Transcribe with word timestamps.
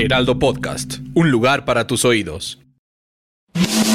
Heraldo 0.00 0.38
Podcast, 0.38 0.94
un 1.12 1.30
lugar 1.30 1.66
para 1.66 1.86
tus 1.86 2.06
oídos. 2.06 2.58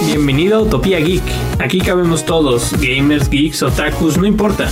Bienvenido 0.05 0.57
a 0.57 0.61
Utopía 0.61 0.99
Geek. 0.99 1.23
Aquí 1.59 1.79
cabemos 1.81 2.23
todos, 2.23 2.73
gamers, 2.79 3.27
geeks, 3.27 3.63
otakus, 3.63 4.15
no 4.15 4.27
importa. 4.27 4.71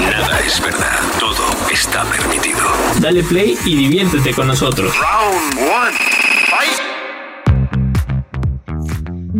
Nada 0.00 0.40
es 0.40 0.60
verdad, 0.60 0.98
todo 1.20 1.70
está 1.72 2.02
permitido. 2.04 2.58
Dale 3.00 3.22
play 3.22 3.56
y 3.64 3.76
diviértete 3.76 4.34
con 4.34 4.48
nosotros. 4.48 4.92
Round 4.98 5.70
one. 5.70 6.13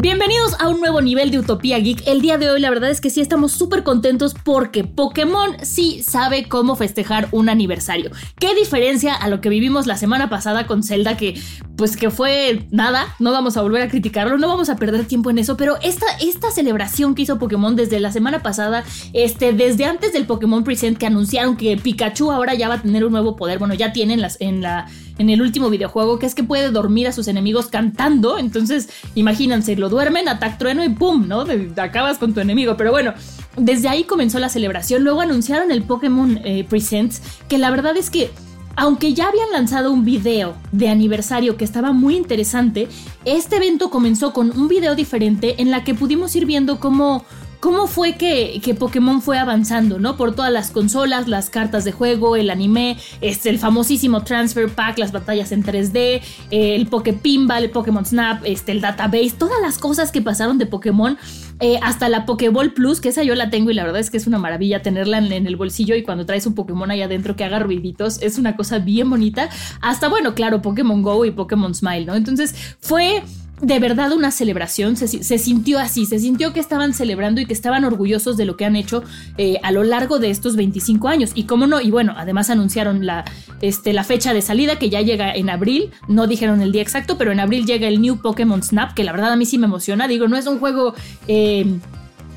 Bienvenidos 0.05 0.53
a 0.61 0.69
un 0.69 0.81
nuevo 0.81 1.01
nivel 1.01 1.31
de 1.31 1.39
Utopía 1.39 1.79
Geek. 1.79 2.07
El 2.07 2.21
día 2.21 2.37
de 2.37 2.51
hoy 2.51 2.61
la 2.61 2.69
verdad 2.69 2.91
es 2.91 3.01
que 3.01 3.09
sí 3.09 3.23
estamos 3.23 3.53
súper 3.53 3.85
contentos 3.85 4.35
porque 4.35 4.85
Pokémon 4.85 5.57
sí 5.63 6.03
sabe 6.03 6.47
cómo 6.47 6.77
festejar 6.77 7.29
un 7.33 7.49
aniversario. 7.49 8.11
¿Qué 8.39 8.55
diferencia 8.55 9.15
a 9.15 9.31
lo 9.31 9.41
que 9.41 9.49
vivimos 9.49 9.87
la 9.87 9.97
semana 9.97 10.29
pasada 10.29 10.67
con 10.67 10.83
Zelda 10.83 11.17
que 11.17 11.41
pues 11.79 11.97
que 11.97 12.11
fue 12.11 12.67
nada, 12.71 13.17
no 13.19 13.33
vamos 13.33 13.57
a 13.57 13.63
volver 13.63 13.81
a 13.81 13.89
criticarlo, 13.89 14.37
no 14.37 14.47
vamos 14.47 14.69
a 14.69 14.77
perder 14.77 15.07
tiempo 15.07 15.31
en 15.31 15.39
eso, 15.39 15.57
pero 15.57 15.77
esta, 15.83 16.07
esta 16.21 16.51
celebración 16.51 17.15
que 17.15 17.23
hizo 17.23 17.39
Pokémon 17.39 17.75
desde 17.75 17.99
la 17.99 18.13
semana 18.13 18.43
pasada, 18.43 18.85
este, 19.13 19.55
desde 19.55 19.87
antes 19.87 20.13
del 20.13 20.27
Pokémon 20.27 20.63
Present 20.65 20.99
que 20.99 21.07
anunciaron 21.07 21.57
que 21.57 21.77
Pikachu 21.77 22.31
ahora 22.31 22.55
ya 22.55 22.69
va 22.69 22.75
a 22.75 22.83
tener 22.83 23.05
un 23.05 23.13
nuevo 23.13 23.37
poder, 23.37 23.59
bueno, 23.59 23.75
ya 23.75 23.93
tienen 23.93 24.21
las, 24.21 24.37
en 24.41 24.61
la 24.61 24.87
en 25.19 25.31
el 25.31 25.43
último 25.43 25.71
videojuego, 25.71 26.19
que 26.19 26.27
es 26.27 26.35
que 26.35 26.43
puede 26.43 26.71
dormir 26.71 27.07
a 27.07 27.13
sus 27.13 27.29
enemigos 27.29 27.67
cantando. 27.67 28.39
Entonces, 28.39 28.89
imagínense, 29.15 29.77
lo 29.77 29.89
duermen, 29.95 30.29
atac 30.29 30.59
trueno 30.59 30.85
y 30.85 30.91
¡pum! 30.91 31.27
¿no? 31.27 31.45
acabas 31.77 32.19
con 32.19 32.35
tu 32.35 32.41
enemigo. 32.41 32.77
Pero 32.77 32.91
bueno, 32.91 33.15
desde 33.57 33.89
ahí 33.89 34.05
comenzó 34.05 34.39
la 34.39 34.49
celebración. 34.49 35.05
Luego 35.05 35.21
anunciaron 35.21 35.71
el 35.71 35.83
Pokémon 35.83 36.41
eh, 36.45 36.65
Presents, 36.69 37.23
que 37.49 37.59
la 37.59 37.71
verdad 37.71 37.97
es 37.97 38.11
que 38.11 38.31
aunque 38.77 39.15
ya 39.15 39.29
habían 39.29 39.51
lanzado 39.53 39.93
un 39.93 40.05
video 40.05 40.57
de 40.73 40.89
aniversario 40.89 41.57
que 41.57 41.65
estaba 41.65 41.93
muy 41.93 42.17
interesante, 42.17 42.89
este 43.25 43.57
evento 43.57 43.89
comenzó 43.89 44.33
con 44.33 44.51
un 44.51 44.69
video 44.69 44.97
diferente 44.97 45.63
en 45.63 45.71
la 45.71 45.85
que 45.85 45.95
pudimos 45.95 46.35
ir 46.35 46.45
viendo 46.45 46.81
cómo 46.81 47.25
cómo 47.65 47.87
fue 47.87 48.17
que, 48.17 48.77
Pokémon 48.79 49.23
fue 49.23 49.39
avanzando, 49.39 49.99
¿no? 49.99 50.19
Por 50.19 50.35
todas 50.35 50.53
las 50.53 50.71
consolas, 50.71 51.29
las 51.29 51.49
cartas 51.49 51.83
de 51.85 51.93
juego, 51.93 52.37
el 52.37 52.51
anime, 52.51 52.99
este, 53.23 53.49
el 53.49 53.59
famosísimo 53.59 54.23
Transfer 54.23 54.69
Pack, 54.69 54.99
las 54.99 55.13
batallas 55.13 55.51
en 55.51 55.65
3D, 55.65 56.21
el 56.51 56.87
Poké 56.89 57.15
Pinball, 57.15 57.65
el 57.65 57.71
Pokémon 57.71 58.05
Snap, 58.05 58.43
este, 58.45 58.73
el 58.73 58.83
database, 58.83 59.33
todas 59.39 59.63
las 59.63 59.79
cosas 59.79 60.13
que 60.13 60.21
pasaron 60.21 60.59
de 60.59 60.67
Pokémon. 60.67 61.17
Eh, 61.61 61.79
hasta 61.83 62.11
la 62.11 62.27
Pokéball 62.27 62.75
Plus, 62.75 63.01
que 63.01 63.09
esa 63.09 63.23
yo 63.23 63.35
la 63.35 63.49
tengo 63.49 63.71
y 63.71 63.75
la 63.75 63.85
verdad 63.85 64.01
es 64.01 64.11
que 64.11 64.19
es 64.19 64.27
una 64.27 64.39
maravilla 64.39 64.83
tenerla 64.83 65.17
en, 65.17 65.33
en, 65.33 65.47
el 65.47 65.57
bolsillo 65.57 65.95
y 65.95 66.03
cuando 66.03 66.27
traes 66.27 66.47
un 66.47 66.55
Pokémon 66.55 66.91
ahí 66.91 67.01
adentro 67.01 67.35
que 67.35 67.45
haga 67.45 67.61
ruiditos, 67.61 68.21
es 68.21 68.37
una 68.37 68.57
cosa 68.57 68.79
bien 68.81 69.09
bonita. 69.09 69.49
Hasta, 69.81 70.09
bueno, 70.09 70.35
claro, 70.35 70.61
Pokémon 70.61 71.01
Go 71.01 71.25
y 71.25 71.31
Pokémon 71.31 71.75
Smile, 71.75 72.05
¿no? 72.05 72.15
Entonces 72.15 72.77
fue 72.81 73.23
de 73.65 73.79
verdad 73.79 74.13
una 74.13 74.31
celebración, 74.31 74.97
se, 74.97 75.39
sintió 75.39 75.79
así, 75.79 76.07
se 76.07 76.19
sintió 76.19 76.53
que 76.53 76.61
estaban 76.61 76.93
celebrando 76.93 77.41
y 77.41 77.47
que 77.47 77.55
estaban 77.55 77.85
orgullosos 77.85 78.37
de 78.37 78.45
lo 78.45 78.57
que 78.57 78.65
han 78.65 78.77
hecho 78.77 79.03
eh, 79.39 79.59
a 79.63 79.73
lo 79.73 79.83
largo 79.85 80.19
de 80.19 80.31
estos 80.31 80.57
25 80.57 81.09
años. 81.09 81.31
Y 81.35 81.45
cómo 81.45 81.67
no, 81.67 81.81
y 81.81 81.91
bueno, 81.91 82.15
además 82.17 82.51
anunciaron 82.51 83.07
la, 83.07 83.25
este, 83.63 83.93
la 83.93 84.05
fecha 84.05 84.35
de 84.35 84.43
salida 84.43 84.79
que 84.79 84.91
ya 84.91 85.01
llega 85.01 85.35
en 85.35 85.49
abril, 85.51 85.91
no 86.09 86.27
dijeron 86.27 86.61
el 86.61 86.73
día 86.73 86.83
exacto, 86.83 87.17
pero 87.17 87.33
en 87.33 87.41
abril 87.41 87.65
llega 87.65 87.89
el 87.89 88.01
New 88.03 88.21
Pokémon 88.21 88.63
Snap, 88.63 88.93
que 88.95 89.05
la 89.05 89.13
verdad 89.13 89.33
a 89.33 89.37
mí 89.37 89.47
sí 89.47 89.59
me 89.59 89.67
emociona, 89.67 90.09
digo, 90.09 90.29
no 90.29 90.37
es 90.37 90.47
un 90.47 90.59
juego... 90.59 90.95
Eh, 91.27 91.79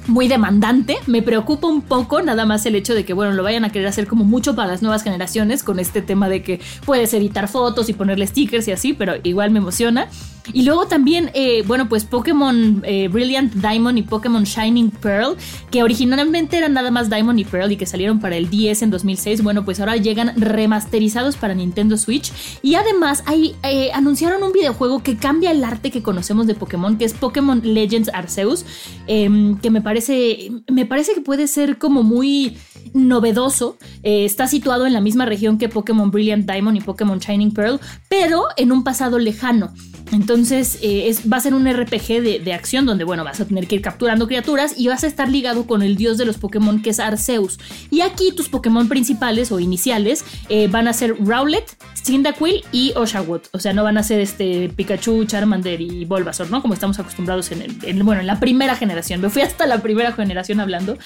muy 0.08 0.30
demandante. 0.30 0.96
Me 1.06 1.22
preocupa 1.22 1.68
un 1.68 1.82
poco 1.82 2.22
nada 2.22 2.46
más 2.46 2.66
el 2.66 2.76
hecho 2.76 2.96
de 2.96 3.04
que, 3.04 3.12
bueno, 3.12 3.34
lo 3.34 3.44
vayan 3.44 3.66
a 3.66 3.72
querer 3.72 3.90
hacer 3.90 4.08
como 4.08 4.24
mucho 4.24 4.56
para 4.56 4.70
las 4.70 4.82
nuevas 4.82 5.04
generaciones 5.04 5.64
con 5.64 5.80
este 5.80 6.02
tema 6.02 6.30
de 6.30 6.44
que 6.44 6.62
puedes 6.86 7.14
editar 7.14 7.50
fotos 7.50 7.90
y 7.90 7.94
ponerle 7.94 8.26
stickers 8.26 8.68
y 8.70 8.72
así, 8.72 8.94
pero 8.94 9.16
igual 9.24 9.52
me 9.52 9.60
emociona. 9.60 10.08
Y 10.54 10.64
luego 10.64 10.88
también, 10.88 11.32
eh, 11.34 11.64
bueno, 11.66 11.90
pues 11.90 12.06
Pokémon 12.06 12.82
eh, 12.86 13.08
Brilliant 13.08 13.54
Diamond 13.54 13.98
y 13.98 14.04
Pokémon 14.04 14.44
Shining 14.44 14.92
Pearl, 14.92 15.36
que 15.72 15.84
originalmente 15.84 16.58
eran 16.58 16.74
nada 16.74 16.92
más 16.92 17.10
Diamond 17.10 17.40
y 17.40 17.46
Pearl 17.46 17.72
y 17.72 17.78
que 17.78 17.86
salieron 17.86 18.20
para 18.20 18.36
el 18.36 18.50
10 18.50 18.84
en 18.84 18.90
2006, 18.92 19.44
bueno, 19.44 19.66
pues 19.66 19.80
ahora 19.80 19.98
llegan 19.98 20.34
remasterizados 20.36 21.36
para 21.36 21.54
Nintendo 21.54 21.98
Switch. 21.98 22.32
Y 22.62 22.76
además 22.76 23.24
ahí 23.26 23.56
eh, 23.64 23.92
anunciaron 23.94 24.44
un 24.44 24.52
videojuego 24.52 25.04
que 25.04 25.18
cambia 25.18 25.52
el 25.52 25.64
arte 25.64 25.92
que 25.92 26.02
conocemos 26.02 26.48
de 26.48 26.56
Pokémon, 26.56 26.98
que 26.98 27.06
es 27.06 27.14
Pokémon 27.14 27.62
Legends 27.64 28.10
Arceus, 28.14 28.66
em, 29.08 29.58
que 29.58 29.70
me 29.70 29.82
parece, 29.82 30.52
me 30.72 30.86
parece 30.86 31.14
que 31.14 31.22
puede 31.22 31.48
ser 31.48 31.78
como 31.78 32.04
muy 32.04 32.58
novedoso. 32.94 33.78
está 34.04 34.48
situado 34.48 34.86
en 34.86 34.94
la 34.94 35.02
misma 35.02 35.26
región 35.26 35.58
que 35.58 35.70
Pokémon 35.70 36.12
Brilliant 36.12 36.50
Diamond 36.50 36.78
y 36.78 36.82
Pokémon 36.82 37.20
Shining 37.20 37.52
Pearl, 37.52 37.80
pero 38.10 38.46
en 38.56 38.72
un 38.72 38.84
pasado 38.84 39.20
lejano. 39.20 39.74
Entonces 40.12 40.80
eh, 40.82 41.14
va 41.32 41.38
a 41.38 41.42
ser 41.42 41.54
un 41.54 41.68
RPG 41.72 42.22
de, 42.44 42.54
acción 42.54 42.86
donde, 42.86 43.04
bueno, 43.04 43.24
vas 43.24 43.40
a 43.40 43.46
tener 43.46 43.68
que 43.68 43.76
ir 43.76 43.82
capturando 43.82 44.28
criaturas 44.28 44.74
y 44.78 44.88
vas 44.88 45.04
a 45.04 45.08
estar 45.08 45.30
ligado 45.30 45.68
con 45.68 45.82
el 45.82 45.96
dios 45.96 46.18
de 46.18 46.26
los 46.26 46.38
Pokémon 46.38 46.82
que 46.82 46.90
es 46.90 47.00
Arceus. 47.00 47.60
Y 47.92 48.02
aquí 48.02 48.32
tus 48.32 48.50
Pokémon 48.50 48.88
principales 48.88 49.52
o 49.52 49.60
iniciales 49.60 50.24
eh, 50.50 50.68
van 50.68 50.88
a 50.88 50.94
ser 50.94 51.16
Rowlet, 51.20 51.66
Cyndaquil 52.08 52.64
y 52.72 52.94
Oshawott. 52.96 53.50
O 53.52 53.60
sea, 53.60 53.74
no 53.74 53.84
van 53.84 53.98
a 53.98 54.04
ser 54.04 54.22
este 54.22 54.70
Pikachu, 54.70 55.26
Charmander 55.26 55.82
y 55.82 56.06
Bulbasaur, 56.06 56.50
¿no? 56.50 56.62
Como 56.62 56.74
estamos 56.74 56.98
acostumbrados 57.00 57.52
en, 57.52 57.62
el, 57.84 58.04
bueno, 58.04 58.22
en 58.22 58.28
la 58.28 58.40
primera 58.40 58.76
generación. 58.76 59.20
Me 59.20 59.30
fui 59.30 59.42
hasta 59.42 59.68
la 59.68 59.82
primera 59.82 60.14
generación 60.14 60.62
hablando. 60.62 60.98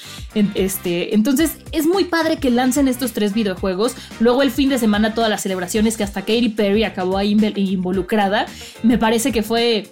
este, 0.54 1.14
entonces 1.14 1.56
es 1.72 1.86
muy 1.86 2.04
padre 2.04 2.36
que 2.36 2.50
lancen 2.50 2.86
estos 2.86 3.12
tres 3.12 3.34
videojuegos. 3.34 3.96
Luego 4.20 4.42
el 4.42 4.52
fin 4.52 4.68
de 4.68 4.78
semana 4.78 5.12
todas 5.12 5.28
las 5.28 5.42
celebraciones 5.42 5.96
que 5.96 6.04
hasta 6.04 6.20
Katy 6.20 6.50
Perry 6.50 6.84
acabó 6.84 7.20
involucrada 7.20 8.46
me 8.82 8.96
parece 8.98 9.32
que 9.32 9.42
fue 9.42 9.88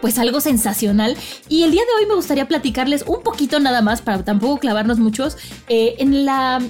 pues 0.00 0.18
algo 0.18 0.40
sensacional. 0.40 1.16
Y 1.48 1.62
el 1.62 1.70
día 1.70 1.82
de 1.82 2.02
hoy 2.02 2.08
me 2.08 2.16
gustaría 2.16 2.48
platicarles 2.48 3.04
un 3.06 3.22
poquito 3.22 3.60
nada 3.60 3.80
más, 3.80 4.02
para 4.02 4.24
tampoco 4.24 4.58
clavarnos 4.58 4.98
muchos, 4.98 5.36
eh, 5.68 5.94
en 5.98 6.26
la 6.26 6.60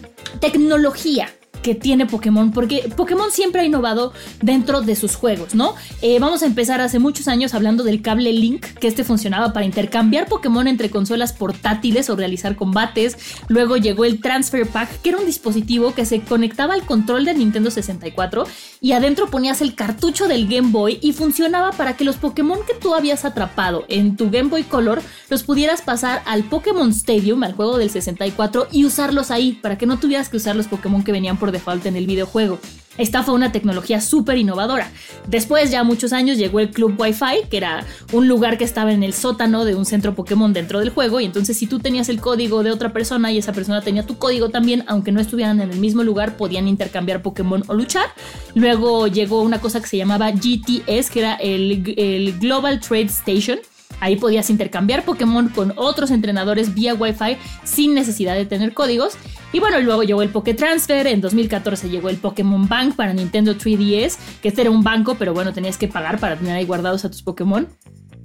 tecnología 0.41 1.31
que 1.62 1.75
tiene 1.75 2.06
Pokémon, 2.06 2.50
porque 2.53 2.91
Pokémon 2.97 3.31
siempre 3.31 3.62
ha 3.62 3.65
innovado 3.65 4.12
dentro 4.41 4.83
de 4.83 4.97
sus 4.97 5.15
juegos, 5.15 5.55
¿no? 5.55 5.75
Eh, 6.03 6.19
vamos 6.19 6.43
a 6.43 6.47
empezar 6.47 6.81
hace 6.81 6.99
muchos 6.99 7.28
años 7.28 7.55
hablando 7.55 7.84
del 7.84 8.03
cable 8.03 8.33
Link, 8.33 8.67
que 8.78 8.89
este 8.89 9.05
funcionaba 9.05 9.53
para 9.53 9.65
intercambiar 9.65 10.27
Pokémon 10.27 10.67
entre 10.69 10.91
consolas 10.91 11.33
portátiles 11.33 12.11
o 12.11 12.17
realizar 12.17 12.56
combates. 12.56 13.17
Luego 13.49 13.77
llegó 13.77 14.05
el 14.05 14.21
Transfer 14.21 14.67
Pack, 14.67 15.01
que 15.03 15.11
era 15.11 15.19
un 15.19 15.27
dispositivo 15.27 15.95
que 15.95 16.05
se 16.05 16.21
conectaba 16.21 16.75
al 16.75 16.84
control 16.84 17.25
del 17.25 17.39
Nintendo 17.39 17.71
64 17.71 18.45
y 18.82 18.93
adentro 18.93 19.28
ponías 19.28 19.62
el 19.62 19.76
cartucho 19.76 20.26
del 20.26 20.48
Game 20.48 20.70
Boy 20.72 20.98
y 21.00 21.12
funcionaba 21.12 21.70
para 21.70 21.97
que 21.97 22.04
los 22.04 22.16
Pokémon 22.16 22.59
que 22.66 22.75
tú 22.75 22.94
habías 22.94 23.25
atrapado 23.25 23.84
en 23.88 24.16
tu 24.16 24.28
Game 24.28 24.50
Boy 24.50 24.65
Color 24.65 25.00
los 25.31 25.44
pudieras 25.44 25.82
pasar 25.82 26.20
al 26.26 26.43
Pokémon 26.43 26.91
Stadium, 26.91 27.44
al 27.44 27.54
juego 27.54 27.78
del 27.78 27.91
64, 27.91 28.66
y 28.72 28.84
usarlos 28.84 29.31
ahí, 29.31 29.53
para 29.53 29.78
que 29.78 29.87
no 29.87 30.00
tuvieras 30.00 30.28
que 30.28 30.37
usar 30.37 30.56
los 30.56 30.66
Pokémon 30.66 31.04
que 31.04 31.12
venían 31.12 31.38
por 31.38 31.53
de 31.53 31.60
falta 31.60 31.88
en 31.88 31.97
el 31.97 32.09
videojuego. 32.09 32.59
Esta 32.98 33.22
fue 33.22 33.34
una 33.34 33.53
tecnología 33.53 34.00
súper 34.00 34.39
innovadora. 34.39 34.91
Después, 35.27 35.71
ya 35.71 35.83
muchos 35.83 36.12
años, 36.12 36.36
llegó 36.36 36.60
el 36.60 36.71
Club 36.71 36.94
Wi-Fi, 36.98 37.48
que 37.50 37.56
era 37.56 37.84
un 38.12 38.28
lugar 38.28 38.59
que 38.59 38.65
estaba 38.65 38.92
en 38.92 39.03
el 39.03 39.15
sótano 39.15 39.65
de 39.65 39.74
un 39.74 39.86
centro 39.86 40.15
Pokémon 40.15 40.53
dentro 40.53 40.80
del 40.80 40.91
juego. 40.91 41.21
Y 41.21 41.24
entonces, 41.24 41.56
si 41.56 41.66
tú 41.66 41.78
tenías 41.78 42.09
el 42.09 42.21
código 42.21 42.62
de 42.62 42.71
otra 42.71 42.92
persona 42.92 43.33
y 43.33 43.39
esa 43.39 43.53
persona 43.53 43.80
tenía 43.80 44.04
tu 44.04 44.18
código 44.18 44.50
también, 44.50 44.84
aunque 44.86 45.12
no 45.12 45.21
estuvieran 45.21 45.60
en 45.60 45.71
el 45.71 45.78
mismo 45.78 46.03
lugar, 46.03 46.36
podían 46.36 46.68
intercambiar 46.68 47.22
Pokémon 47.22 47.65
o 47.66 47.74
luchar. 47.74 48.06
Luego 48.54 49.06
llegó 49.06 49.42
una 49.42 49.60
cosa 49.60 49.80
que 49.80 49.86
se 49.86 49.97
llamaba 49.97 50.30
GTS, 50.30 51.10
que 51.10 51.21
era 51.21 51.34
el, 51.36 51.95
el 51.97 52.38
Global 52.38 52.80
Trade 52.80 53.06
Station 53.06 53.59
Ahí 54.03 54.16
podías 54.16 54.50
intercambiar 54.50 55.04
Pokémon 55.04 55.48
con 55.50 55.74
otros 55.77 56.10
entrenadores 56.10 56.74
vía 56.74 56.92
Wi-Fi 56.92 57.36
sin 57.62 57.95
necesidad 57.95 58.34
de 58.34 58.45
tener 58.45 58.74
códigos. 58.74 59.15
Y 59.53 59.60
bueno, 59.60 59.81
luego 59.81 60.03
llegó 60.03 60.22
el 60.22 60.31
Poké 60.31 60.54
Transfer, 60.54 61.07
en 61.07 61.21
2014 61.21 61.91
llegó 61.91 62.09
el 62.09 62.16
Pokémon 62.16 62.66
Bank 62.69 62.97
para 62.97 63.13
Nintendo 63.13 63.54
3DS, 63.54 64.16
que 64.41 64.49
este 64.49 64.63
era 64.63 64.71
un 64.71 64.83
banco, 64.83 65.16
pero 65.19 65.34
bueno, 65.34 65.53
tenías 65.53 65.77
que 65.77 65.89
pagar 65.89 66.19
para 66.19 66.37
tener 66.37 66.57
ahí 66.57 66.65
guardados 66.65 67.04
a 67.04 67.10
tus 67.10 67.22
Pokémon. 67.22 67.69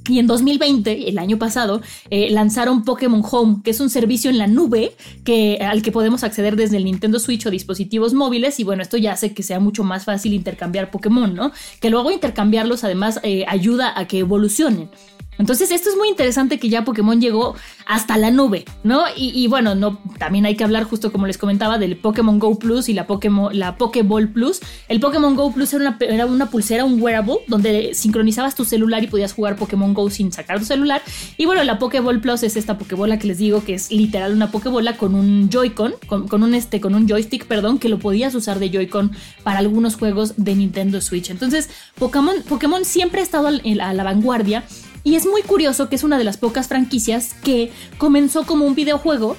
Y 0.09 0.19
en 0.19 0.27
2020, 0.27 1.09
el 1.09 1.17
año 1.17 1.37
pasado, 1.37 1.81
eh, 2.09 2.29
lanzaron 2.29 2.85
Pokémon 2.85 3.21
Home, 3.29 3.57
que 3.63 3.71
es 3.71 3.79
un 3.81 3.89
servicio 3.89 4.29
en 4.29 4.37
la 4.37 4.47
nube 4.47 4.93
que, 5.25 5.57
al 5.57 5.81
que 5.81 5.91
podemos 5.91 6.23
acceder 6.23 6.55
desde 6.55 6.77
el 6.77 6.85
Nintendo 6.85 7.19
Switch 7.19 7.45
o 7.45 7.49
dispositivos 7.49 8.13
móviles. 8.13 8.59
Y 8.59 8.63
bueno, 8.63 8.81
esto 8.81 8.95
ya 8.95 9.11
hace 9.11 9.33
que 9.33 9.43
sea 9.43 9.59
mucho 9.59 9.83
más 9.83 10.05
fácil 10.05 10.33
intercambiar 10.33 10.91
Pokémon, 10.91 11.33
¿no? 11.33 11.51
Que 11.81 11.89
luego 11.89 12.11
intercambiarlos 12.11 12.85
además 12.85 13.19
eh, 13.23 13.43
ayuda 13.47 13.99
a 13.99 14.07
que 14.07 14.19
evolucionen. 14.19 14.89
Entonces, 15.37 15.71
esto 15.71 15.89
es 15.89 15.95
muy 15.95 16.09
interesante 16.09 16.59
que 16.59 16.69
ya 16.69 16.83
Pokémon 16.83 17.19
llegó 17.19 17.55
hasta 17.85 18.17
la 18.17 18.31
nube, 18.31 18.65
¿no? 18.83 19.03
Y, 19.15 19.47
bueno, 19.47 19.75
no, 19.75 19.99
también 20.17 20.45
hay 20.45 20.55
que 20.55 20.63
hablar, 20.63 20.83
justo 20.83 21.11
como 21.11 21.27
les 21.27 21.37
comentaba, 21.37 21.77
del 21.77 21.97
Pokémon 21.97 22.39
Go 22.39 22.57
Plus 22.59 22.89
y 22.89 22.93
la, 22.93 23.07
Pokémon, 23.07 23.57
la 23.57 23.77
Pokéball 23.77 24.29
Plus. 24.29 24.59
El 24.87 24.99
Pokémon 24.99 25.35
Go 25.35 25.51
Plus 25.51 25.73
era 25.73 25.89
una, 25.89 25.97
era 26.01 26.25
una 26.25 26.49
pulsera, 26.49 26.85
un 26.85 27.01
wearable, 27.01 27.37
donde 27.47 27.93
sincronizabas 27.93 28.55
tu 28.55 28.65
celular 28.65 29.03
y 29.03 29.07
podías 29.07 29.33
jugar 29.33 29.55
Pokémon 29.55 29.93
Go 29.93 30.09
sin 30.09 30.31
sacar 30.31 30.59
tu 30.59 30.65
celular. 30.65 31.01
Y 31.37 31.45
bueno, 31.45 31.63
la 31.63 31.79
Pokéball 31.79 32.19
Plus 32.19 32.43
es 32.43 32.57
esta 32.57 32.77
Pokébola 32.77 33.19
que 33.19 33.27
les 33.27 33.37
digo 33.37 33.63
que 33.63 33.75
es 33.75 33.91
literal 33.91 34.33
una 34.33 34.51
Pokébola 34.51 34.97
con 34.97 35.15
un 35.15 35.49
Joy-Con, 35.49 35.93
con, 36.07 36.43
un, 36.43 36.53
este, 36.55 36.81
con 36.81 36.95
un 36.95 37.07
joystick, 37.07 37.45
perdón, 37.45 37.79
que 37.79 37.89
lo 37.89 37.99
podías 37.99 38.35
usar 38.35 38.59
de 38.59 38.69
Joy-Con 38.69 39.11
para 39.43 39.59
algunos 39.59 39.95
juegos 39.95 40.33
de 40.37 40.55
Nintendo 40.55 41.01
Switch. 41.01 41.29
Entonces, 41.29 41.69
Pokémon, 41.97 42.35
Pokémon 42.47 42.83
siempre 42.85 43.21
ha 43.21 43.23
estado 43.23 43.47
a 43.47 43.93
la 43.93 44.03
vanguardia 44.03 44.63
y 45.07 45.15
es 45.15 45.25
muy 45.25 45.41
curioso 45.41 45.87
que 45.87 45.95
es 45.95 46.03
una 46.03 46.17
de 46.17 46.25
las 46.25 46.35
pocas 46.35 46.67
franquicias 46.67 47.33
que 47.41 47.71
comenzó 47.97 48.45
como 48.45 48.65
un 48.65 48.75
videojuego 48.75 49.37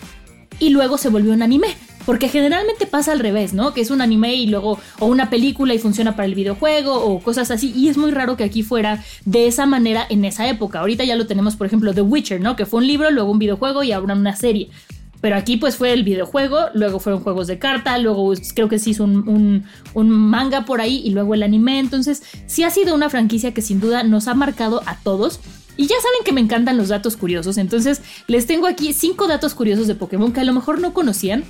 y 0.58 0.70
luego 0.70 0.96
se 0.96 1.10
volvió 1.10 1.34
un 1.34 1.42
anime. 1.42 1.68
Porque 2.06 2.30
generalmente 2.30 2.86
pasa 2.86 3.12
al 3.12 3.18
revés, 3.18 3.52
¿no? 3.52 3.74
Que 3.74 3.82
es 3.82 3.90
un 3.90 4.00
anime 4.00 4.34
y 4.34 4.46
luego, 4.46 4.78
o 4.98 5.04
una 5.04 5.28
película 5.28 5.74
y 5.74 5.78
funciona 5.78 6.16
para 6.16 6.24
el 6.24 6.34
videojuego, 6.34 6.94
o 7.04 7.20
cosas 7.20 7.50
así. 7.50 7.70
Y 7.76 7.88
es 7.88 7.98
muy 7.98 8.12
raro 8.12 8.38
que 8.38 8.44
aquí 8.44 8.62
fuera 8.62 9.04
de 9.26 9.46
esa 9.46 9.66
manera 9.66 10.06
en 10.08 10.24
esa 10.24 10.48
época. 10.48 10.80
Ahorita 10.80 11.04
ya 11.04 11.16
lo 11.16 11.26
tenemos, 11.26 11.54
por 11.54 11.66
ejemplo, 11.66 11.92
The 11.92 12.00
Witcher, 12.00 12.40
¿no? 12.40 12.56
Que 12.56 12.64
fue 12.64 12.80
un 12.80 12.86
libro, 12.86 13.10
luego 13.10 13.30
un 13.30 13.38
videojuego 13.38 13.82
y 13.82 13.92
ahora 13.92 14.14
una 14.14 14.36
serie. 14.36 14.70
Pero 15.20 15.36
aquí 15.36 15.56
pues 15.56 15.76
fue 15.76 15.92
el 15.92 16.04
videojuego, 16.04 16.58
luego 16.74 17.00
fueron 17.00 17.22
juegos 17.22 17.46
de 17.48 17.58
carta, 17.58 17.98
luego 17.98 18.32
creo 18.54 18.68
que 18.68 18.78
se 18.78 18.90
hizo 18.90 19.04
un, 19.04 19.64
un, 19.94 20.10
manga 20.10 20.64
por 20.64 20.80
ahí 20.80 21.02
y 21.04 21.10
luego 21.10 21.34
el 21.34 21.42
anime. 21.42 21.78
Entonces 21.78 22.22
sí 22.46 22.62
ha 22.62 22.70
sido 22.70 22.94
una 22.94 23.10
franquicia 23.10 23.52
que 23.52 23.62
sin 23.62 23.80
duda 23.80 24.02
nos 24.04 24.28
ha 24.28 24.34
marcado 24.34 24.82
a 24.86 24.96
todos. 25.02 25.40
Y 25.78 25.86
ya 25.86 25.96
saben 26.02 26.24
que 26.24 26.32
me 26.32 26.40
encantan 26.40 26.76
los 26.76 26.88
datos 26.88 27.16
curiosos, 27.16 27.56
entonces 27.56 28.02
les 28.26 28.46
tengo 28.46 28.66
aquí 28.66 28.92
cinco 28.92 29.28
datos 29.28 29.54
curiosos 29.54 29.86
de 29.86 29.94
Pokémon 29.94 30.32
que 30.32 30.40
a 30.40 30.44
lo 30.44 30.52
mejor 30.52 30.80
no 30.80 30.92
conocían 30.92 31.44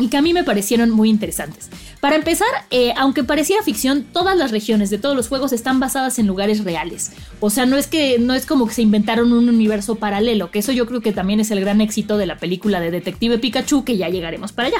y 0.00 0.08
que 0.08 0.16
a 0.16 0.22
mí 0.22 0.32
me 0.32 0.44
parecieron 0.44 0.90
muy 0.90 1.10
interesantes. 1.10 1.68
Para 2.00 2.16
empezar, 2.16 2.48
eh, 2.70 2.94
aunque 2.96 3.22
pareciera 3.22 3.62
ficción, 3.62 4.04
todas 4.04 4.34
las 4.36 4.50
regiones 4.50 4.88
de 4.88 4.96
todos 4.96 5.14
los 5.14 5.28
juegos 5.28 5.52
están 5.52 5.78
basadas 5.78 6.18
en 6.18 6.26
lugares 6.26 6.64
reales. 6.64 7.12
O 7.38 7.50
sea, 7.50 7.66
no 7.66 7.76
es 7.76 7.86
que 7.86 8.18
no 8.18 8.32
es 8.32 8.46
como 8.46 8.66
que 8.66 8.72
se 8.72 8.82
inventaron 8.82 9.32
un 9.32 9.48
universo 9.48 9.96
paralelo, 9.96 10.50
que 10.50 10.60
eso 10.60 10.72
yo 10.72 10.86
creo 10.86 11.02
que 11.02 11.12
también 11.12 11.40
es 11.40 11.50
el 11.50 11.60
gran 11.60 11.82
éxito 11.82 12.16
de 12.16 12.26
la 12.26 12.38
película 12.38 12.80
de 12.80 12.90
Detective 12.90 13.38
Pikachu, 13.38 13.84
que 13.84 13.98
ya 13.98 14.08
llegaremos 14.08 14.52
para 14.52 14.68
allá. 14.68 14.78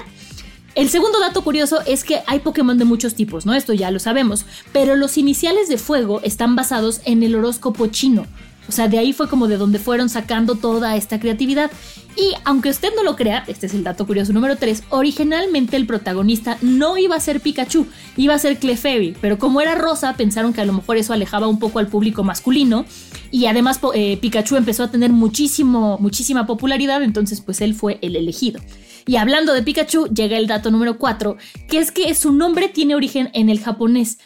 El 0.75 0.91
segundo 0.91 1.21
dato 1.21 1.43
curioso 1.43 1.81
es 1.87 2.05
que 2.05 2.21
hay 2.27 2.41
Pokémon 2.41 2.77
de 2.77 2.85
muchos 2.85 3.15
tipos, 3.15 3.47
¿no? 3.47 3.55
Esto 3.55 3.73
ya 3.73 3.91
lo 3.91 3.99
sabemos, 3.99 4.45
pero 4.73 4.95
los 4.95 5.17
iniciales 5.17 5.69
de 5.71 5.79
fuego 5.79 6.21
están 6.23 6.55
basados 6.55 7.01
en 7.05 7.23
el 7.23 7.35
horóscopo 7.35 7.87
chino. 7.87 8.27
O 8.69 8.73
sea, 8.73 8.89
de 8.89 8.99
ahí 8.99 9.13
fue 9.13 9.29
como 9.29 9.49
de 9.49 9.57
donde 9.57 9.79
fueron 9.79 10.09
sacando 10.09 10.57
toda 10.57 10.97
esta 10.97 11.21
creatividad. 11.21 11.71
Y 12.17 12.33
aunque 12.45 12.71
usted 12.71 12.89
no 12.97 13.03
lo 13.05 13.15
crea, 13.15 13.45
este 13.47 13.67
es 13.67 13.75
el 13.75 13.85
dato 13.85 14.07
curioso 14.07 14.33
número 14.33 14.57
3, 14.57 14.85
originalmente 14.89 15.77
el 15.77 15.87
protagonista 15.87 16.57
no 16.63 16.97
iba 16.97 17.15
a 17.15 17.21
ser 17.21 17.41
Pikachu, 17.41 17.87
iba 18.17 18.33
a 18.33 18.39
ser 18.39 18.59
Clefairy, 18.59 19.15
pero 19.21 19.39
como 19.39 19.61
era 19.61 19.75
rosa 19.75 20.15
pensaron 20.15 20.55
que 20.55 20.63
a 20.63 20.65
lo 20.65 20.73
mejor 20.73 20.97
eso 20.97 21.13
alejaba 21.13 21.47
un 21.47 21.59
poco 21.59 21.79
al 21.79 21.89
público 21.89 22.25
masculino 22.25 22.87
y 23.31 23.47
además 23.47 23.81
eh, 23.95 24.17
Pikachu 24.17 24.57
empezó 24.57 24.85
a 24.85 24.91
tener 24.91 25.11
muchísimo, 25.11 25.99
muchísima 26.01 26.47
popularidad, 26.47 27.03
entonces 27.03 27.43
pues 27.43 27.61
él 27.61 27.75
fue 27.75 27.99
el 28.01 28.17
elegido. 28.17 28.61
Y 29.09 29.17
hablando 29.17 29.53
de 29.53 29.63
Pikachu, 29.63 30.09
llega 30.09 30.37
el 30.37 30.47
dato 30.47 30.71
número 30.71 30.99
4, 30.99 31.37
que 31.69 31.79
es 31.79 31.93
que 31.93 32.13
su 32.15 32.33
nombre 32.33 32.69
tiene 32.69 32.95
origen 32.95 33.31
en 33.35 33.51
el 33.51 33.61
japonés, 33.61 34.19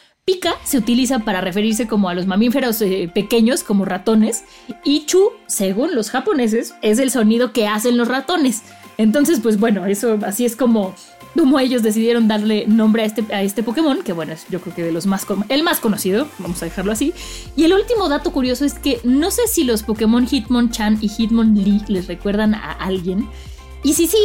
Se 0.63 0.77
utiliza 0.77 1.19
para 1.19 1.41
referirse 1.41 1.87
como 1.87 2.09
a 2.09 2.13
los 2.13 2.25
mamíferos 2.27 2.81
eh, 2.81 3.09
pequeños, 3.13 3.63
como 3.63 3.85
ratones, 3.85 4.43
y 4.83 5.05
Chu, 5.05 5.31
según 5.47 5.95
los 5.95 6.09
japoneses, 6.09 6.75
es 6.81 6.99
el 6.99 7.11
sonido 7.11 7.51
que 7.53 7.67
hacen 7.67 7.97
los 7.97 8.07
ratones. 8.07 8.63
Entonces, 8.97 9.39
pues 9.41 9.59
bueno, 9.59 9.85
eso 9.85 10.19
así 10.25 10.45
es 10.45 10.55
como, 10.55 10.93
como 11.37 11.59
ellos 11.59 11.83
decidieron 11.83 12.27
darle 12.27 12.65
nombre 12.67 13.03
a 13.03 13.05
este, 13.05 13.25
a 13.33 13.41
este 13.41 13.63
Pokémon, 13.63 14.03
que 14.03 14.13
bueno, 14.13 14.33
es 14.33 14.45
yo 14.49 14.61
creo 14.61 14.75
que 14.75 14.83
de 14.83 14.91
los 14.91 15.05
más 15.05 15.25
el 15.49 15.63
más 15.63 15.79
conocido, 15.79 16.27
vamos 16.39 16.61
a 16.61 16.65
dejarlo 16.65 16.91
así. 16.91 17.13
Y 17.55 17.63
el 17.63 17.73
último 17.73 18.09
dato 18.09 18.31
curioso 18.31 18.65
es 18.65 18.73
que 18.75 18.99
no 19.03 19.31
sé 19.31 19.47
si 19.47 19.63
los 19.63 19.83
Pokémon 19.83 20.27
Hitmonchan 20.27 20.99
y 21.01 21.07
Hitmonlee 21.07 21.81
les 21.87 22.07
recuerdan 22.07 22.53
a 22.53 22.71
alguien. 22.73 23.27
Y 23.83 23.93
si 23.93 24.07
sí, 24.07 24.19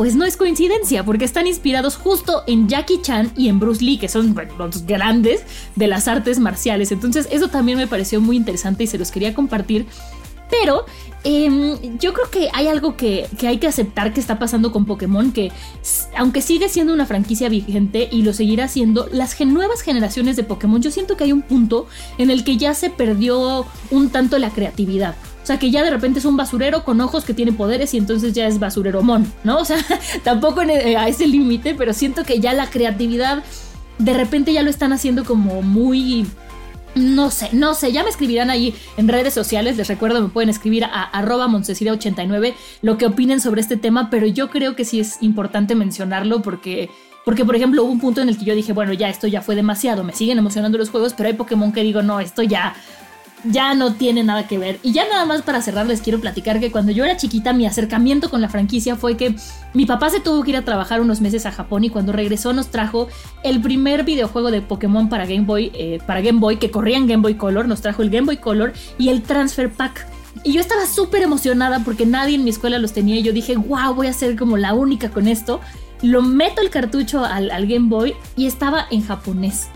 pues 0.00 0.16
no 0.16 0.24
es 0.24 0.38
coincidencia, 0.38 1.04
porque 1.04 1.26
están 1.26 1.46
inspirados 1.46 1.96
justo 1.96 2.42
en 2.46 2.70
Jackie 2.70 3.02
Chan 3.02 3.32
y 3.36 3.50
en 3.50 3.60
Bruce 3.60 3.84
Lee, 3.84 3.98
que 3.98 4.08
son 4.08 4.34
los 4.56 4.86
grandes 4.86 5.42
de 5.76 5.88
las 5.88 6.08
artes 6.08 6.38
marciales. 6.38 6.90
Entonces 6.90 7.28
eso 7.30 7.48
también 7.48 7.76
me 7.76 7.86
pareció 7.86 8.18
muy 8.18 8.38
interesante 8.38 8.84
y 8.84 8.86
se 8.86 8.96
los 8.96 9.10
quería 9.10 9.34
compartir. 9.34 9.84
Pero 10.48 10.86
em, 11.22 11.98
yo 11.98 12.14
creo 12.14 12.30
que 12.30 12.48
hay 12.54 12.68
algo 12.68 12.96
que, 12.96 13.28
que, 13.36 13.46
hay 13.46 13.58
que 13.58 13.66
aceptar 13.66 14.14
que 14.14 14.20
está 14.20 14.38
pasando 14.38 14.72
con 14.72 14.86
Pokémon, 14.86 15.32
que 15.32 15.52
aunque 16.16 16.40
sigue 16.40 16.70
siendo 16.70 16.94
una 16.94 17.04
franquicia 17.04 17.50
vigente 17.50 18.08
y 18.10 18.22
lo 18.22 18.32
seguirá 18.32 18.68
siendo, 18.68 19.06
las 19.12 19.38
nuevas 19.44 19.82
generaciones 19.82 20.34
de 20.34 20.44
Pokémon, 20.44 20.80
yo 20.80 20.90
siento 20.90 21.18
que 21.18 21.24
hay 21.24 21.32
un 21.32 21.42
punto 21.42 21.86
en 22.16 22.30
el 22.30 22.42
que 22.42 22.56
ya 22.56 22.72
se 22.72 22.88
perdió 22.88 23.66
un 23.90 24.08
tanto 24.08 24.38
la 24.38 24.48
creatividad. 24.48 25.14
O 25.42 25.46
sea, 25.46 25.58
que 25.58 25.70
ya 25.70 25.82
de 25.82 25.90
repente 25.90 26.18
es 26.18 26.24
un 26.24 26.36
basurero 26.36 26.84
con 26.84 27.00
ojos 27.00 27.24
que 27.24 27.34
tiene 27.34 27.52
poderes 27.52 27.94
y 27.94 27.96
entonces 27.96 28.34
ya 28.34 28.46
es 28.46 28.58
basurero 28.58 29.02
mon, 29.02 29.30
¿no? 29.42 29.58
O 29.58 29.64
sea, 29.64 29.78
tampoco 30.24 30.62
e, 30.62 30.96
a 30.96 31.08
ese 31.08 31.26
límite, 31.26 31.74
pero 31.74 31.92
siento 31.92 32.24
que 32.24 32.40
ya 32.40 32.52
la 32.52 32.68
creatividad 32.68 33.42
de 33.98 34.14
repente 34.14 34.52
ya 34.52 34.62
lo 34.62 34.70
están 34.70 34.92
haciendo 34.92 35.24
como 35.24 35.62
muy... 35.62 36.26
No 36.96 37.30
sé, 37.30 37.50
no 37.52 37.74
sé, 37.74 37.92
ya 37.92 38.02
me 38.02 38.10
escribirán 38.10 38.50
ahí 38.50 38.74
en 38.96 39.06
redes 39.06 39.32
sociales, 39.32 39.76
les 39.76 39.86
recuerdo, 39.86 40.20
me 40.20 40.28
pueden 40.28 40.50
escribir 40.50 40.84
a 40.84 41.04
arroba 41.04 41.46
89 41.46 42.54
lo 42.82 42.98
que 42.98 43.06
opinen 43.06 43.40
sobre 43.40 43.60
este 43.60 43.76
tema, 43.76 44.10
pero 44.10 44.26
yo 44.26 44.50
creo 44.50 44.74
que 44.74 44.84
sí 44.84 45.00
es 45.00 45.22
importante 45.22 45.74
mencionarlo 45.74 46.42
porque... 46.42 46.90
Porque, 47.22 47.44
por 47.44 47.54
ejemplo, 47.54 47.84
hubo 47.84 47.92
un 47.92 48.00
punto 48.00 48.22
en 48.22 48.30
el 48.30 48.38
que 48.38 48.46
yo 48.46 48.54
dije, 48.54 48.72
bueno, 48.72 48.94
ya 48.94 49.10
esto 49.10 49.26
ya 49.26 49.42
fue 49.42 49.54
demasiado, 49.54 50.02
me 50.04 50.14
siguen 50.14 50.38
emocionando 50.38 50.78
los 50.78 50.88
juegos, 50.88 51.12
pero 51.12 51.28
hay 51.28 51.34
Pokémon 51.34 51.70
que 51.70 51.82
digo, 51.82 52.00
no, 52.00 52.18
esto 52.18 52.42
ya, 52.42 52.74
ya 53.44 53.74
no 53.74 53.94
tiene 53.94 54.22
nada 54.22 54.46
que 54.46 54.58
ver. 54.58 54.78
Y 54.82 54.92
ya 54.92 55.08
nada 55.08 55.24
más 55.24 55.42
para 55.42 55.62
cerrar 55.62 55.86
les 55.86 56.00
quiero 56.00 56.20
platicar 56.20 56.60
que 56.60 56.70
cuando 56.70 56.92
yo 56.92 57.04
era 57.04 57.16
chiquita 57.16 57.52
mi 57.52 57.66
acercamiento 57.66 58.30
con 58.30 58.40
la 58.40 58.48
franquicia 58.48 58.96
fue 58.96 59.16
que 59.16 59.34
mi 59.74 59.86
papá 59.86 60.10
se 60.10 60.20
tuvo 60.20 60.42
que 60.42 60.50
ir 60.50 60.56
a 60.56 60.64
trabajar 60.64 61.00
unos 61.00 61.20
meses 61.20 61.46
a 61.46 61.52
Japón 61.52 61.84
y 61.84 61.90
cuando 61.90 62.12
regresó 62.12 62.52
nos 62.52 62.68
trajo 62.68 63.08
el 63.42 63.60
primer 63.60 64.04
videojuego 64.04 64.50
de 64.50 64.60
Pokémon 64.60 65.08
para 65.08 65.26
Game 65.26 65.44
Boy, 65.44 65.70
eh, 65.74 65.98
para 66.06 66.20
Game 66.20 66.40
Boy 66.40 66.56
que 66.56 66.70
corría 66.70 66.96
en 66.96 67.06
Game 67.06 67.22
Boy 67.22 67.34
Color, 67.34 67.66
nos 67.66 67.80
trajo 67.80 68.02
el 68.02 68.10
Game 68.10 68.26
Boy 68.26 68.36
Color 68.36 68.72
y 68.98 69.08
el 69.08 69.22
Transfer 69.22 69.70
Pack. 69.70 70.06
Y 70.44 70.52
yo 70.52 70.60
estaba 70.60 70.86
súper 70.86 71.22
emocionada 71.22 71.80
porque 71.84 72.06
nadie 72.06 72.36
en 72.36 72.44
mi 72.44 72.50
escuela 72.50 72.78
los 72.78 72.92
tenía 72.92 73.16
y 73.16 73.22
yo 73.22 73.32
dije, 73.32 73.56
wow, 73.56 73.94
voy 73.94 74.06
a 74.06 74.12
ser 74.12 74.36
como 74.36 74.56
la 74.56 74.74
única 74.74 75.10
con 75.10 75.26
esto. 75.26 75.60
Lo 76.02 76.22
meto 76.22 76.62
el 76.62 76.70
cartucho 76.70 77.24
al, 77.24 77.50
al 77.50 77.66
Game 77.66 77.88
Boy 77.88 78.14
y 78.36 78.46
estaba 78.46 78.86
en 78.90 79.02
japonés 79.02 79.68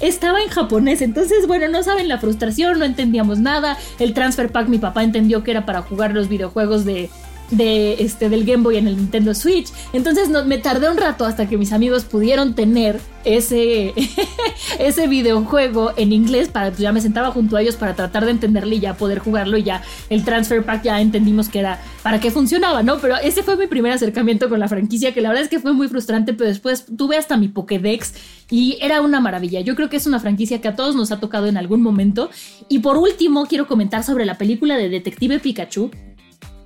estaba 0.00 0.42
en 0.42 0.48
japonés. 0.48 1.02
Entonces, 1.02 1.46
bueno, 1.46 1.68
no 1.68 1.82
saben 1.82 2.08
la 2.08 2.18
frustración, 2.18 2.78
no 2.78 2.84
entendíamos 2.84 3.38
nada. 3.38 3.78
El 3.98 4.14
transfer 4.14 4.50
pack 4.50 4.68
mi 4.68 4.78
papá 4.78 5.02
entendió 5.02 5.42
que 5.44 5.50
era 5.50 5.66
para 5.66 5.82
jugar 5.82 6.12
los 6.12 6.28
videojuegos 6.28 6.84
de, 6.84 7.10
de 7.50 8.02
este 8.02 8.28
del 8.28 8.44
Game 8.44 8.62
Boy 8.62 8.76
en 8.76 8.88
el 8.88 8.96
Nintendo 8.96 9.34
Switch. 9.34 9.68
Entonces 9.92 10.28
no, 10.28 10.44
me 10.44 10.58
tardé 10.58 10.90
un 10.90 10.96
rato 10.96 11.24
hasta 11.24 11.48
que 11.48 11.56
mis 11.56 11.72
amigos 11.72 12.04
pudieron 12.04 12.54
tener 12.54 13.00
ese, 13.24 13.94
ese 14.78 15.06
videojuego 15.06 15.92
en 15.96 16.12
inglés 16.12 16.48
para 16.48 16.68
pues 16.68 16.80
ya 16.80 16.92
me 16.92 17.00
sentaba 17.00 17.30
junto 17.30 17.56
a 17.56 17.62
ellos 17.62 17.76
para 17.76 17.94
tratar 17.94 18.24
de 18.24 18.32
entenderle 18.32 18.76
y 18.76 18.80
ya 18.80 18.94
poder 18.94 19.18
jugarlo 19.18 19.56
y 19.56 19.62
ya 19.62 19.82
el 20.10 20.24
transfer 20.24 20.64
pack 20.64 20.82
ya 20.82 21.00
entendimos 21.00 21.48
que 21.48 21.60
era 21.60 21.80
para 22.02 22.20
qué 22.20 22.30
funcionaba, 22.30 22.82
¿no? 22.82 22.98
Pero 22.98 23.16
ese 23.16 23.42
fue 23.42 23.56
mi 23.56 23.66
primer 23.66 23.92
acercamiento 23.92 24.48
con 24.48 24.60
la 24.60 24.68
franquicia 24.68 25.14
que 25.14 25.20
la 25.20 25.28
verdad 25.28 25.44
es 25.44 25.50
que 25.50 25.60
fue 25.60 25.72
muy 25.72 25.88
frustrante, 25.88 26.34
pero 26.34 26.48
después 26.48 26.86
tuve 26.96 27.16
hasta 27.16 27.36
mi 27.36 27.48
Pokédex 27.48 28.14
y 28.50 28.78
era 28.80 29.00
una 29.00 29.20
maravilla. 29.20 29.60
Yo 29.60 29.74
creo 29.74 29.88
que 29.88 29.96
es 29.96 30.06
una 30.06 30.20
franquicia 30.20 30.60
que 30.60 30.68
a 30.68 30.76
todos 30.76 30.94
nos 30.94 31.12
ha 31.12 31.20
tocado 31.20 31.46
en 31.46 31.56
algún 31.56 31.82
momento. 31.82 32.30
Y 32.68 32.80
por 32.80 32.96
último, 32.98 33.46
quiero 33.46 33.66
comentar 33.66 34.04
sobre 34.04 34.26
la 34.26 34.36
película 34.36 34.76
de 34.76 34.88
Detective 34.88 35.38
Pikachu 35.38 35.90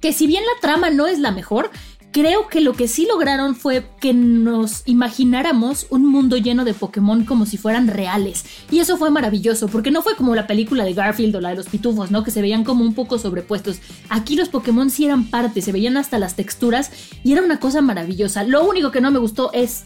que 0.00 0.12
si 0.12 0.26
bien 0.26 0.45
la 0.45 0.61
trama 0.61 0.90
no 0.90 1.07
es 1.07 1.19
la 1.19 1.31
mejor, 1.31 1.71
creo 2.12 2.49
que 2.49 2.61
lo 2.61 2.73
que 2.73 2.88
sí 2.88 3.07
lograron 3.07 3.55
fue 3.55 3.87
que 4.00 4.12
nos 4.14 4.83
imagináramos 4.87 5.87
un 5.90 6.07
mundo 6.07 6.37
lleno 6.37 6.64
de 6.64 6.75
Pokémon 6.75 7.25
como 7.25 7.47
si 7.47 7.57
fueran 7.57 7.88
reales. 7.88 8.45
Y 8.71 8.81
eso 8.81 8.97
fue 8.97 9.11
maravilloso, 9.11 9.69
porque 9.69 9.90
no 9.90 10.02
fue 10.02 10.17
como 10.17 10.35
la 10.35 10.47
película 10.47 10.85
de 10.85 10.95
Garfield 10.95 11.37
o 11.37 11.40
la 11.40 11.50
de 11.50 11.57
los 11.57 11.69
pitufos, 11.69 12.11
¿no? 12.11 12.25
Que 12.25 12.31
se 12.31 12.43
veían 12.43 12.64
como 12.64 12.85
un 12.85 12.95
poco 12.95 13.19
sobrepuestos. 13.19 13.78
Aquí 14.09 14.37
los 14.37 14.49
Pokémon 14.49 14.90
sí 14.90 15.05
eran 15.05 15.31
parte, 15.31 15.62
se 15.62 15.73
veían 15.73 15.97
hasta 15.97 16.19
las 16.19 16.35
texturas 16.35 16.90
y 17.23 17.33
era 17.33 17.43
una 17.43 17.61
cosa 17.61 17.83
maravillosa. 17.83 18.45
Lo 18.45 18.64
único 18.69 18.90
que 18.90 19.00
no 19.00 19.11
me 19.11 19.19
gustó 19.19 19.52
es 19.52 19.85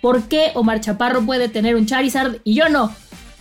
por 0.00 0.24
qué 0.24 0.52
Omar 0.54 0.80
Chaparro 0.80 1.24
puede 1.24 1.48
tener 1.48 1.76
un 1.76 1.86
Charizard 1.86 2.36
y 2.44 2.54
yo 2.54 2.68
no. 2.68 2.94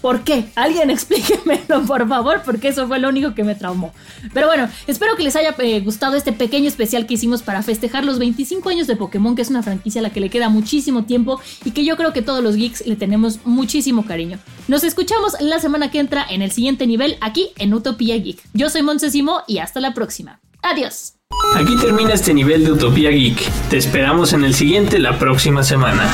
¿Por 0.04 0.26
qué? 0.26 0.44
Alguien 0.56 0.90
explíquemelo, 0.90 1.86
por 1.88 2.06
favor, 2.10 2.42
porque 2.44 2.68
eso 2.68 2.88
fue 2.90 3.00
lo 3.00 3.08
único 3.08 3.34
que 3.34 3.46
me 3.46 3.56
traumó. 3.56 3.94
Pero 4.34 4.48
bueno, 4.48 4.68
espero 4.86 5.16
que 5.16 5.24
les 5.24 5.38
haya 5.38 5.56
eh, 5.60 5.80
gustado 5.80 6.18
este 6.18 6.34
pequeño 6.34 6.68
especial 6.68 7.08
que 7.08 7.14
hicimos 7.14 7.42
para 7.42 7.64
festejar 7.64 8.04
los 8.04 8.20
25 8.20 8.68
años 8.68 8.86
de 8.86 8.98
Pokémon, 8.98 9.34
que 9.34 9.44
es 9.44 9.50
una 9.50 9.64
franquicia 9.64 10.02
a 10.02 10.04
la 10.04 10.10
que 10.10 10.20
le 10.20 10.30
queda 10.30 10.50
muchísimo 10.50 11.06
tiempo 11.06 11.40
y 11.64 11.72
que 11.72 11.86
yo 11.86 11.96
creo 11.96 12.12
que 12.12 12.22
todos 12.22 12.44
los 12.44 12.58
geeks 12.58 12.86
le 12.86 12.98
tenemos 12.98 13.40
muchísimo 13.46 14.06
cariño. 14.06 14.40
Nos 14.68 14.84
escuchamos 14.84 15.38
la 15.40 15.60
semana 15.60 15.90
que 15.90 16.00
entra 16.00 16.26
en 16.30 16.42
el 16.42 16.52
siguiente 16.52 16.86
nivel 16.86 17.16
aquí 17.22 17.52
en 17.58 17.74
Utopía 17.74 18.18
Geek. 18.18 18.44
Yo 18.54 18.70
soy 18.70 18.82
Montesimo 18.82 19.44
y 19.48 19.60
hasta 19.60 19.80
la 19.80 19.94
próxima. 19.94 20.42
Adiós. 20.62 21.14
Aquí 21.56 21.78
termina 21.78 22.14
este 22.14 22.34
nivel 22.34 22.66
de 22.66 22.74
Utopía 22.74 23.10
Geek. 23.10 23.40
Te 23.70 23.78
esperamos 23.78 24.34
en 24.34 24.44
el 24.44 24.54
siguiente 24.54 25.00
la 25.00 25.18
próxima 25.18 25.64
semana. 25.64 26.14